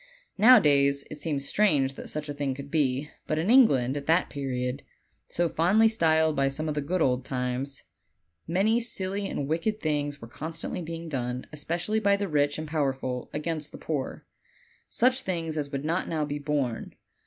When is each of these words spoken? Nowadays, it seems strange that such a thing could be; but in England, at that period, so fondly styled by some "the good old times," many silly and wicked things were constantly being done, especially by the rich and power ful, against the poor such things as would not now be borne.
Nowadays, 0.39 1.05
it 1.11 1.19
seems 1.19 1.47
strange 1.47 1.93
that 1.93 2.09
such 2.09 2.27
a 2.27 2.33
thing 2.33 2.55
could 2.55 2.71
be; 2.71 3.11
but 3.27 3.37
in 3.37 3.51
England, 3.51 3.95
at 3.95 4.07
that 4.07 4.31
period, 4.31 4.81
so 5.29 5.47
fondly 5.47 5.87
styled 5.87 6.35
by 6.35 6.49
some 6.49 6.65
"the 6.65 6.81
good 6.81 7.03
old 7.03 7.23
times," 7.23 7.83
many 8.47 8.79
silly 8.79 9.27
and 9.29 9.47
wicked 9.47 9.79
things 9.79 10.19
were 10.19 10.27
constantly 10.27 10.81
being 10.81 11.07
done, 11.07 11.45
especially 11.53 11.99
by 11.99 12.15
the 12.15 12.27
rich 12.27 12.57
and 12.57 12.67
power 12.67 12.93
ful, 12.93 13.29
against 13.31 13.71
the 13.71 13.77
poor 13.77 14.25
such 14.89 15.21
things 15.21 15.55
as 15.55 15.69
would 15.71 15.85
not 15.85 16.09
now 16.09 16.25
be 16.25 16.39
borne. 16.39 16.95